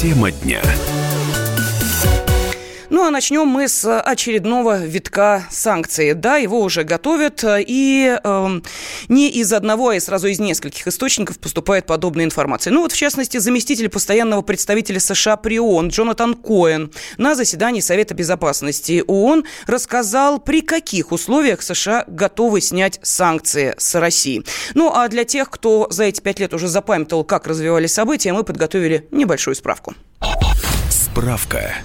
[0.00, 0.62] Тема дня.
[2.98, 6.14] Ну а начнем мы с очередного витка санкций.
[6.14, 8.60] Да, его уже готовят, и э,
[9.06, 12.72] не из одного, а сразу из нескольких источников поступает подобная информация.
[12.72, 18.14] Ну вот, в частности, заместитель постоянного представителя США при ООН Джонатан Коэн на заседании Совета
[18.14, 24.42] Безопасности ООН рассказал, при каких условиях США готовы снять санкции с России.
[24.74, 28.42] Ну а для тех, кто за эти пять лет уже запамятовал, как развивались события, мы
[28.42, 29.94] подготовили небольшую справку.
[30.90, 31.76] Справка.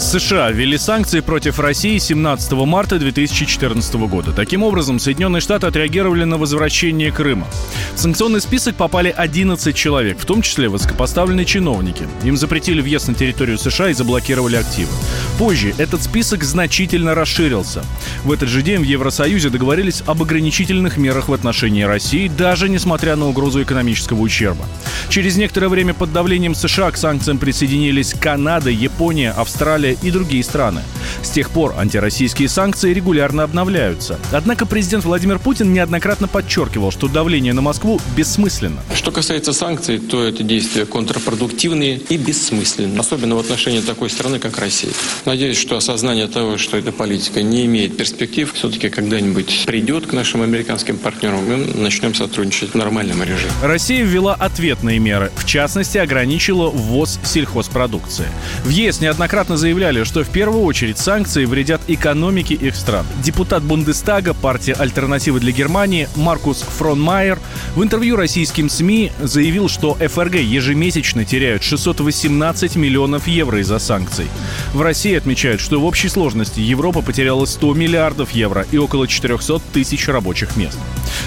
[0.00, 4.32] США ввели санкции против России 17 марта 2014 года.
[4.32, 7.46] Таким образом, Соединенные Штаты отреагировали на возвращение Крыма.
[7.94, 12.04] В санкционный список попали 11 человек, в том числе высокопоставленные чиновники.
[12.24, 14.90] Им запретили въезд на территорию США и заблокировали активы.
[15.38, 17.84] Позже этот список значительно расширился.
[18.24, 23.16] В этот же день в Евросоюзе договорились об ограничительных мерах в отношении России, даже несмотря
[23.16, 24.64] на угрозу экономического ущерба.
[25.10, 30.42] Через некоторое время под давлением США к санкциям присоединились Канада, Япония, Австралия, Италия и другие
[30.44, 30.82] страны.
[31.22, 34.18] С тех пор антироссийские санкции регулярно обновляются.
[34.32, 38.80] Однако президент Владимир Путин неоднократно подчеркивал, что давление на Москву бессмысленно.
[38.94, 42.98] Что касается санкций, то это действия контрпродуктивные и бессмысленные.
[42.98, 44.92] Особенно в отношении такой страны, как Россия.
[45.24, 50.42] Надеюсь, что осознание того, что эта политика не имеет перспектив, все-таки когда-нибудь придет к нашим
[50.42, 53.52] американским партнерам, мы начнем сотрудничать в нормальном режиме.
[53.62, 55.30] Россия ввела ответные меры.
[55.36, 58.26] В частности, ограничила ввоз сельхозпродукции.
[58.64, 63.06] В ЕС неоднократно заявили, заявляли, что в первую очередь санкции вредят экономике их стран.
[63.22, 67.38] Депутат Бундестага партии «Альтернативы для Германии» Маркус Фронмайер
[67.74, 74.26] в интервью российским СМИ заявил, что ФРГ ежемесячно теряют 618 миллионов евро из-за санкций.
[74.74, 79.62] В России отмечают, что в общей сложности Европа потеряла 100 миллиардов евро и около 400
[79.72, 80.78] тысяч рабочих мест.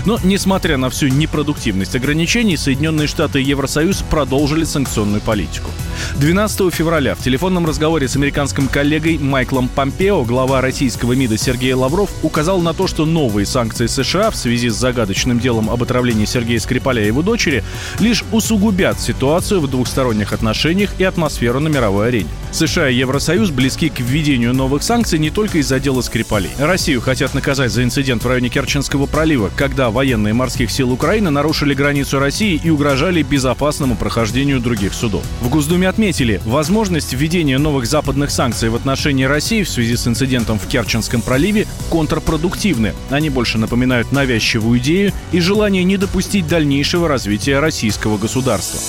[0.05, 5.71] Но, несмотря на всю непродуктивность ограничений, Соединенные Штаты и Евросоюз продолжили санкционную политику.
[6.15, 12.09] 12 февраля в телефонном разговоре с американским коллегой Майклом Помпео глава российского МИДа Сергей Лавров
[12.23, 16.59] указал на то, что новые санкции США в связи с загадочным делом об отравлении Сергея
[16.59, 17.63] Скрипаля и его дочери
[17.99, 22.29] лишь усугубят ситуацию в двухсторонних отношениях и атмосферу на мировой арене.
[22.51, 26.51] США и Евросоюз близки к введению новых санкций не только из-за дела Скрипалей.
[26.59, 31.73] Россию хотят наказать за инцидент в районе Керченского пролива, когда военные морских сил Украины нарушили
[31.73, 35.23] границу России и угрожали безопасному прохождению других судов.
[35.41, 40.59] В Госдуме отметили, возможность введения новых западных санкций в отношении России в связи с инцидентом
[40.59, 42.93] в Керченском проливе контрпродуктивны.
[43.09, 48.79] Они больше напоминают навязчивую идею и желание не допустить дальнейшего развития российского государства.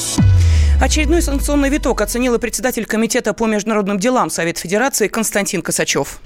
[0.80, 6.20] Очередной санкционный виток оценил и председатель Комитета по международным делам Совет Федерации Константин Косачев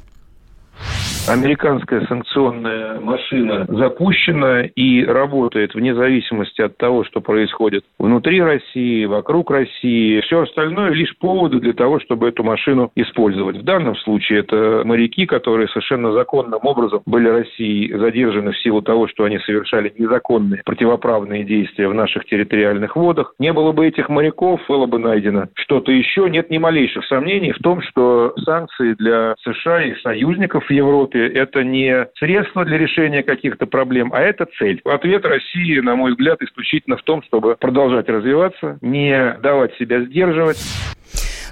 [1.29, 9.51] американская санкционная машина запущена и работает вне зависимости от того, что происходит внутри России, вокруг
[9.51, 10.21] России.
[10.23, 13.59] Все остальное лишь поводы для того, чтобы эту машину использовать.
[13.59, 19.09] В данном случае это моряки, которые совершенно законным образом были Россией задержаны в силу того,
[19.09, 23.35] что они совершали незаконные противоправные действия в наших территориальных водах.
[23.39, 26.29] Не было бы этих моряков, было бы найдено что-то еще.
[26.31, 31.39] Нет ни малейших сомнений в том, что санкции для США и союзников в Европе принципе,
[31.39, 34.81] это не средство для решения каких-то проблем, а это цель.
[34.85, 40.59] Ответ России, на мой взгляд, исключительно в том, чтобы продолжать развиваться, не давать себя сдерживать.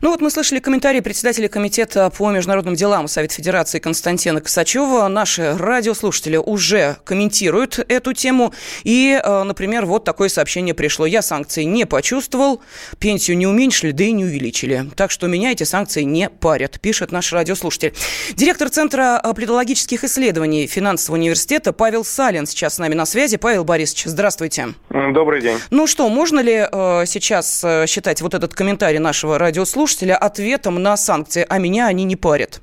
[0.02, 5.08] Ну вот мы слышали комментарии председателя комитета по международным делам Совета Федерации Константина Косачева.
[5.08, 8.52] Наши радиослушатели уже комментируют эту тему.
[8.84, 11.06] И, э, например, вот такое сообщение пришло.
[11.06, 12.60] Я санкции не почувствовал,
[12.98, 14.86] пенсию не уменьшили, да и не увеличили.
[14.96, 17.94] Так что меня эти санкции не парят, пишет наш радиослушатель.
[18.34, 23.38] Директор Центра э, пледологических исследований финансового университета Павел Салин сейчас с нами на связи.
[23.38, 24.74] Павел Борисович, здравствуйте.
[24.90, 25.58] Добрый день.
[25.70, 30.96] Ну что, можно ли э, сейчас считать вот этот комментарий нашего радиослушателя слушателя ответом на
[30.96, 32.60] санкции, а меня они не парят?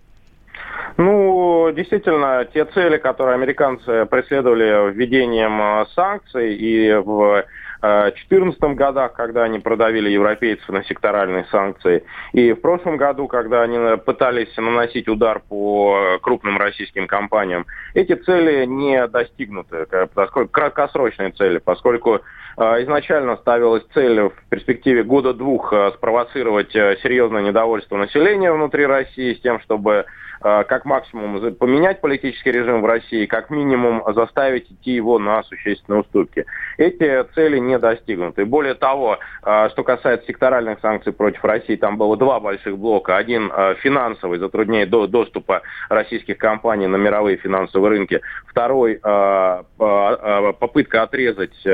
[0.98, 7.46] Ну, действительно, те цели, которые американцы преследовали введением э, санкций и в
[7.84, 13.62] 2014 э, годах, когда они продавили европейцев на секторальные санкции, и в прошлом году, когда
[13.62, 21.58] они пытались наносить удар по крупным российским компаниям, эти цели не достигнуты, поскольку краткосрочные цели,
[21.58, 22.22] поскольку
[22.58, 29.34] Э, изначально ставилась цель в перспективе года-двух э, спровоцировать э, серьезное недовольство населения внутри России
[29.34, 30.06] с тем, чтобы
[30.42, 36.46] как максимум поменять политический режим в России, как минимум заставить идти его на существенные уступки.
[36.78, 38.46] Эти цели не достигнуты.
[38.46, 43.18] Более того, что касается секторальных санкций против России, там было два больших блока.
[43.18, 48.22] Один финансовый, затрудняет доступа российских компаний на мировые финансовые рынки.
[48.48, 49.00] Второй
[49.78, 51.68] попытка отрезать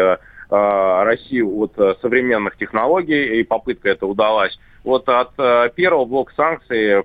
[0.49, 4.57] Россию от современных технологий, и попытка эта удалась.
[4.83, 7.03] Вот от э, первого блока санкций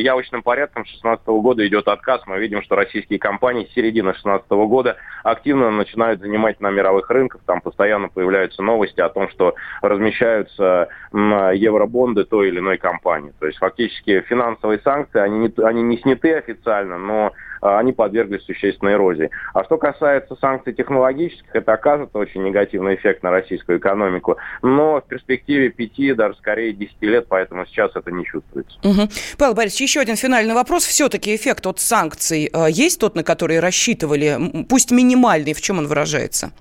[0.00, 2.22] явочным порядком с 2016 года идет отказ.
[2.26, 7.42] Мы видим, что российские компании с середины 2016 года активно начинают занимать на мировых рынках.
[7.44, 13.34] Там постоянно появляются новости о том, что размещаются евробонды той или иной компании.
[13.38, 18.94] То есть фактически финансовые санкции, они не, они не сняты официально, но они подверглись существенной
[18.94, 19.30] эрозии.
[19.54, 25.04] А что касается санкций технологических, это окажет очень негативный эффект на российскую экономику, но в
[25.08, 28.78] перспективе пяти, даже скорее десяти лет, поэтому сейчас это не чувствуется.
[28.82, 29.08] Угу.
[29.38, 30.84] Павел Борисович, еще один финальный вопрос.
[30.84, 34.64] Все-таки эффект от санкций э, есть тот, на который рассчитывали?
[34.68, 36.52] Пусть минимальный, в чем он выражается?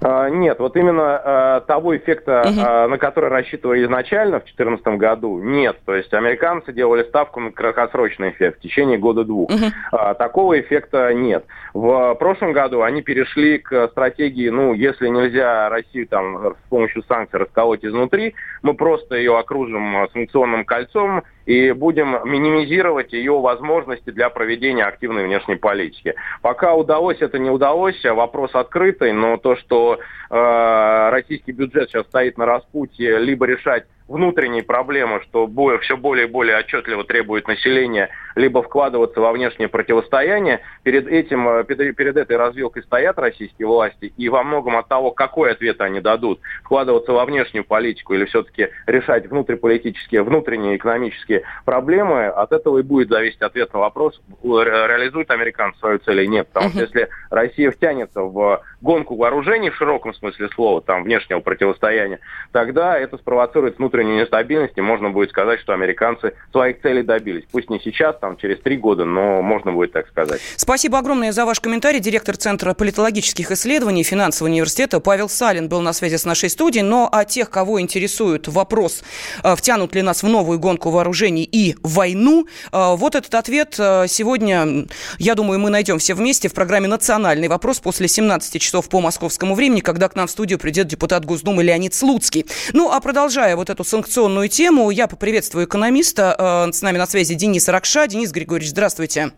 [0.00, 2.60] А, нет, вот именно э, того эффекта, угу.
[2.60, 5.78] э, на который рассчитывали изначально в 2014 году, нет.
[5.84, 9.50] То есть американцы делали ставку на краткосрочный эффект в течение года-двух.
[9.50, 9.64] Угу.
[9.92, 11.44] Э, такого эффекта нет.
[11.74, 17.40] В прошлом году они перешли к стратегии, ну, если нельзя Россию там с помощью санкций
[17.40, 24.84] расколоть изнутри, мы просто ее окружим санкционным кольцом и будем минимизировать ее возможности для проведения
[24.84, 26.14] активной внешней политики.
[26.42, 29.98] Пока удалось это не удалось, вопрос открытый, но то, что
[30.28, 35.48] э, российский бюджет сейчас стоит на распутье, либо решать внутренние проблемы, что
[35.82, 40.60] все более и более отчетливо требует населения, либо вкладываться во внешнее противостояние.
[40.82, 45.52] Перед, этим, э, перед этой развилкой стоят российские власти, и во многом от того, какой
[45.52, 52.52] ответ они дадут, вкладываться во внешнюю политику или все-таки решать внутриполитические, внутренние экономические проблемы, от
[52.52, 56.48] этого и будет зависеть ответ на вопрос, реализуют американцы свою цель или нет.
[56.48, 62.20] Потому что если Россия втянется в гонку вооружений в широком смысле слова, там, внешнего противостояния,
[62.52, 67.44] тогда это спровоцирует внутреннюю внутренней нестабильности, можно будет сказать, что американцы своих целей добились.
[67.50, 70.40] Пусть не сейчас, там, через три года, но можно будет так сказать.
[70.56, 72.00] Спасибо огромное за ваш комментарий.
[72.00, 76.84] Директор Центра политологических исследований Финансового университета Павел Салин был на связи с нашей студией.
[76.84, 79.02] Но о тех, кого интересует вопрос,
[79.42, 84.06] э, втянут ли нас в новую гонку вооружений и войну, э, вот этот ответ э,
[84.08, 84.86] сегодня,
[85.18, 89.54] я думаю, мы найдем все вместе в программе «Национальный вопрос» после 17 часов по московскому
[89.54, 92.46] времени, когда к нам в студию придет депутат Госдумы Леонид Слуцкий.
[92.72, 94.90] Ну, а продолжая вот эту санкционную тему.
[94.90, 96.66] Я поприветствую экономиста.
[96.68, 98.06] Э, с нами на связи Денис Ракша.
[98.06, 99.32] Денис Григорьевич, здравствуйте.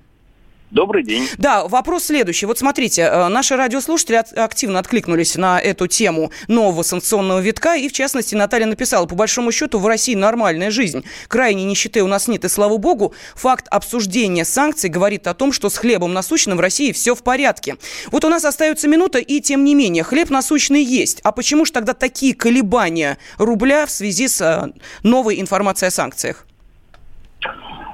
[0.70, 1.28] Добрый день.
[1.36, 2.46] Да, вопрос следующий.
[2.46, 7.92] Вот смотрите, э, наши радиослушатели активно откликнулись на эту тему нового санкционного витка, и в
[7.92, 11.04] частности Наталья написала, по большому счету в России нормальная жизнь.
[11.26, 15.70] Крайней нищеты у нас нет, и слава богу, факт обсуждения санкций говорит о том, что
[15.70, 17.76] с хлебом насущным в России все в порядке.
[18.12, 21.20] Вот у нас остается минута, и тем не менее, хлеб насущный есть.
[21.24, 24.70] А почему же тогда такие колебания рубля в связи с э,
[25.02, 26.46] новой информацией о санкциях?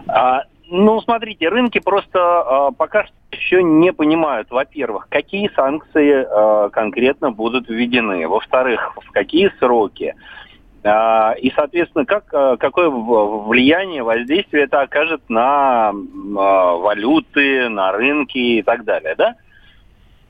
[0.08, 6.70] А, ну, смотрите, рынки просто э, пока что еще не понимают, во-первых, какие санкции э,
[6.70, 10.14] конкретно будут введены, во-вторых, в какие сроки.
[10.82, 12.26] Э, и, соответственно, как,
[12.58, 15.98] какое влияние, воздействие это окажет на э,
[16.34, 19.14] валюты, на рынки и так далее.
[19.16, 19.36] Да?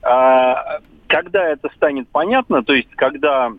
[0.03, 3.53] Э, когда это станет понятно, то есть когда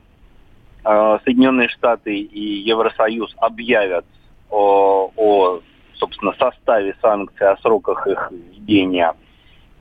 [0.84, 4.06] э, Соединенные Штаты и Евросоюз объявят
[4.50, 5.62] о, о
[6.00, 9.14] собственно, составе санкций, о сроках их введения,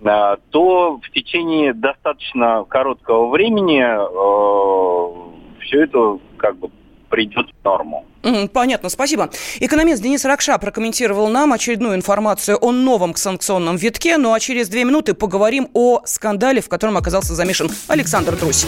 [0.00, 6.70] э, то в течение достаточно короткого времени э, все это как бы
[7.08, 8.04] придет в норму.
[8.52, 9.30] Понятно, спасибо.
[9.60, 14.18] Экономист Денис Ракша прокомментировал нам очередную информацию о новом санкционном витке.
[14.18, 18.66] Ну а через две минуты поговорим о скандале, в котором оказался замешан Александр Трусь.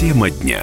[0.00, 0.62] Тема дня.